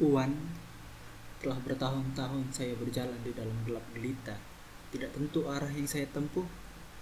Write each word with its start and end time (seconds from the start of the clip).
Uwan, 0.00 0.32
telah 1.44 1.60
bertahun-tahun 1.60 2.56
saya 2.56 2.72
berjalan 2.72 3.20
di 3.20 3.36
dalam 3.36 3.52
gelap 3.68 3.84
gelita. 3.92 4.32
Tidak 4.88 5.12
tentu 5.12 5.44
arah 5.44 5.68
yang 5.68 5.84
saya 5.84 6.08
tempuh. 6.08 6.48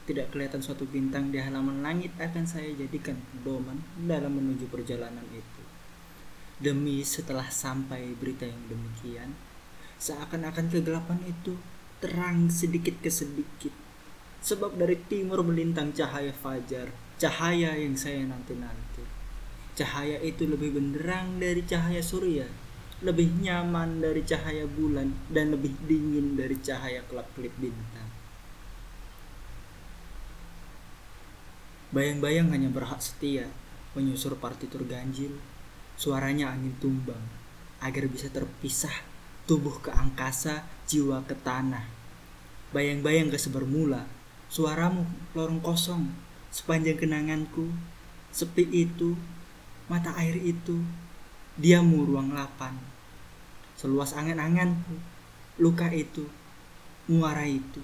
Tidak 0.02 0.34
kelihatan 0.34 0.58
suatu 0.58 0.82
bintang 0.82 1.30
di 1.30 1.38
halaman 1.38 1.78
langit 1.78 2.10
akan 2.18 2.42
saya 2.42 2.74
jadikan 2.74 3.14
pedoman 3.30 3.78
dalam 4.02 4.34
menuju 4.34 4.66
perjalanan 4.66 5.22
itu. 5.30 5.62
Demi 6.58 7.06
setelah 7.06 7.46
sampai 7.46 8.18
berita 8.18 8.42
yang 8.42 8.66
demikian, 8.66 9.30
seakan-akan 10.02 10.66
kegelapan 10.66 11.22
itu 11.22 11.54
terang 12.02 12.50
sedikit 12.50 12.98
ke 12.98 13.14
sedikit. 13.14 13.70
Sebab 14.42 14.74
dari 14.74 14.98
timur 15.06 15.46
melintang 15.46 15.94
cahaya 15.94 16.34
fajar, 16.34 16.90
cahaya 17.14 17.78
yang 17.78 17.94
saya 17.94 18.26
nanti-nanti. 18.26 19.06
Cahaya 19.78 20.18
itu 20.18 20.50
lebih 20.50 20.74
benderang 20.74 21.38
dari 21.38 21.62
cahaya 21.62 22.02
surya, 22.02 22.50
lebih 22.98 23.30
nyaman 23.42 24.02
dari 24.02 24.26
cahaya 24.26 24.66
bulan, 24.66 25.14
dan 25.30 25.54
lebih 25.54 25.70
dingin 25.86 26.34
dari 26.34 26.58
cahaya 26.58 27.06
kelap-kelip 27.06 27.54
bintang. 27.58 28.10
Bayang-bayang 31.88 32.52
hanya 32.52 32.68
berhak 32.68 33.00
setia 33.00 33.48
menyusur 33.96 34.36
partitur 34.36 34.84
ganjil, 34.84 35.34
suaranya 35.96 36.52
angin 36.52 36.76
tumbang, 36.78 37.22
agar 37.80 38.04
bisa 38.10 38.28
terpisah 38.28 38.92
tubuh 39.48 39.80
ke 39.80 39.88
angkasa, 39.88 40.68
jiwa 40.84 41.24
ke 41.24 41.32
tanah. 41.40 41.88
Bayang-bayang 42.76 43.32
ke 43.32 43.38
sebermula, 43.40 44.04
suaramu 44.52 45.08
lorong 45.32 45.64
kosong, 45.64 46.12
sepanjang 46.52 47.00
kenanganku, 47.00 47.72
sepi 48.28 48.68
itu, 48.68 49.16
mata 49.88 50.12
air 50.20 50.36
itu, 50.36 50.84
diamu 51.58 52.06
ruang 52.06 52.32
lapan. 52.32 52.78
Seluas 53.74 54.14
angan-anganku, 54.14 54.94
luka 55.58 55.90
itu, 55.90 56.26
muara 57.10 57.46
itu. 57.46 57.82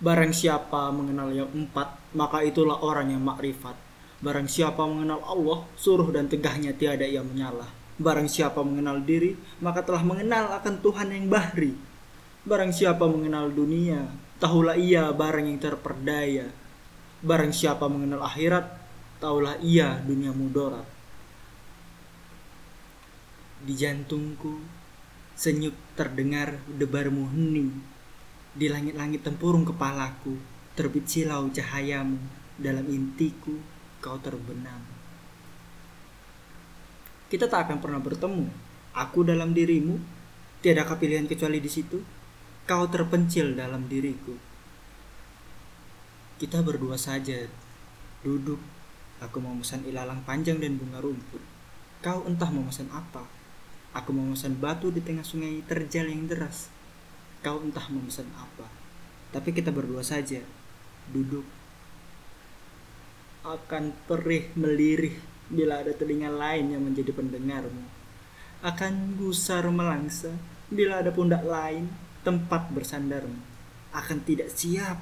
Barang 0.00 0.32
siapa 0.32 0.88
mengenal 0.96 1.28
yang 1.28 1.52
empat, 1.52 2.00
maka 2.16 2.40
itulah 2.40 2.80
orang 2.80 3.12
yang 3.12 3.20
makrifat. 3.20 3.76
Barang 4.24 4.48
siapa 4.48 4.80
mengenal 4.88 5.20
Allah, 5.24 5.68
suruh 5.76 6.08
dan 6.08 6.24
tegahnya 6.24 6.72
tiada 6.72 7.04
ia 7.04 7.20
menyalah. 7.20 7.68
Barang 8.00 8.24
siapa 8.24 8.64
mengenal 8.64 9.04
diri, 9.04 9.36
maka 9.60 9.84
telah 9.84 10.00
mengenal 10.00 10.56
akan 10.56 10.80
Tuhan 10.80 11.12
yang 11.12 11.28
bahri. 11.28 11.76
Barang 12.48 12.72
siapa 12.72 13.04
mengenal 13.04 13.52
dunia, 13.52 14.08
tahulah 14.40 14.80
ia 14.80 15.12
barang 15.12 15.44
yang 15.44 15.60
terperdaya. 15.60 16.48
Barang 17.20 17.52
siapa 17.52 17.84
mengenal 17.84 18.24
akhirat, 18.24 18.79
tahulah 19.20 19.60
ia 19.60 20.00
dunia 20.02 20.32
mudorat. 20.32 20.88
Di 23.60 23.76
jantungku, 23.76 24.56
senyuk 25.36 25.76
terdengar 25.94 26.56
debarmu 26.66 27.28
hening 27.36 27.70
di 28.56 28.66
langit-langit 28.66 29.22
tempurung 29.22 29.68
kepalaku, 29.68 30.34
terbit 30.74 31.06
silau 31.06 31.52
cahayamu, 31.52 32.18
dalam 32.60 32.84
intiku 32.88 33.56
kau 34.00 34.16
terbenam. 34.20 34.80
Kita 37.30 37.46
tak 37.46 37.68
akan 37.68 37.78
pernah 37.78 38.02
bertemu. 38.02 38.48
Aku 38.90 39.22
dalam 39.22 39.54
dirimu, 39.54 40.02
tiada 40.58 40.82
pilihan 40.98 41.30
kecuali 41.30 41.62
di 41.62 41.70
situ. 41.70 42.02
Kau 42.66 42.90
terpencil 42.90 43.54
dalam 43.54 43.86
diriku. 43.86 44.34
Kita 46.42 46.64
berdua 46.64 46.98
saja, 46.98 47.46
duduk. 48.26 48.79
Aku 49.20 49.38
memesan 49.38 49.84
ilalang 49.84 50.24
panjang 50.24 50.56
dan 50.56 50.80
bunga 50.80 51.00
rumput. 51.04 51.42
Kau 52.00 52.24
entah 52.24 52.48
memesan 52.48 52.88
apa. 52.88 53.28
Aku 53.92 54.16
memesan 54.16 54.56
batu 54.56 54.88
di 54.88 55.04
tengah 55.04 55.26
sungai 55.26 55.60
terjal 55.66 56.08
yang 56.08 56.24
deras 56.24 56.72
kau 57.40 57.60
entah 57.60 57.84
memesan 57.88 58.28
apa. 58.36 58.68
Tapi 59.32 59.50
kita 59.56 59.72
berdua 59.72 60.04
saja 60.04 60.44
duduk 61.10 61.44
akan 63.40 63.96
perih 64.04 64.52
melirih 64.52 65.16
bila 65.48 65.80
ada 65.80 65.96
telinga 65.96 66.28
lain 66.28 66.76
yang 66.76 66.82
menjadi 66.84 67.16
pendengarmu. 67.16 67.88
Akan 68.60 69.16
gusar 69.16 69.64
melangsa 69.72 70.28
bila 70.68 71.00
ada 71.00 71.08
pundak 71.08 71.40
lain 71.40 71.88
tempat 72.20 72.68
bersandarmu. 72.68 73.40
Akan 73.96 74.20
tidak 74.20 74.52
siap 74.52 75.00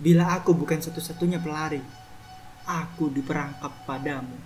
bila 0.00 0.32
aku 0.32 0.56
bukan 0.56 0.80
satu-satunya 0.80 1.38
pelari. 1.44 1.84
Aku 2.64 3.12
diperangkap 3.12 3.84
padamu. 3.84 4.40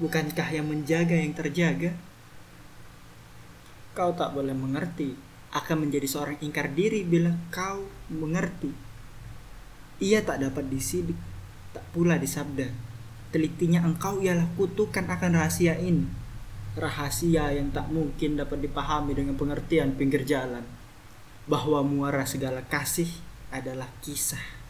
Bukankah 0.00 0.48
yang 0.56 0.72
menjaga 0.72 1.12
yang 1.12 1.36
terjaga? 1.36 1.92
Kau 3.92 4.16
tak 4.16 4.32
boleh 4.32 4.56
mengerti 4.56 5.12
akan 5.52 5.84
menjadi 5.84 6.08
seorang 6.08 6.40
ingkar 6.40 6.72
diri 6.72 7.04
bila 7.04 7.28
kau 7.52 7.84
mengerti. 8.08 8.72
Ia 10.00 10.24
tak 10.24 10.40
dapat 10.40 10.64
disidik, 10.72 11.20
tak 11.76 11.84
pula 11.92 12.16
disabda. 12.16 12.72
Telitinya 13.28 13.84
engkau 13.84 14.24
ialah 14.24 14.48
kutukan 14.56 15.04
akan 15.04 15.36
rahasia 15.36 15.76
ini. 15.76 16.08
Rahasia 16.72 17.52
yang 17.52 17.68
tak 17.68 17.92
mungkin 17.92 18.40
dapat 18.40 18.64
dipahami 18.64 19.12
dengan 19.12 19.36
pengertian 19.36 19.92
pinggir 19.92 20.24
jalan. 20.24 20.64
Bahwa 21.44 21.84
muara 21.84 22.24
segala 22.24 22.64
kasih 22.64 23.12
adalah 23.52 23.92
kisah. 24.00 24.61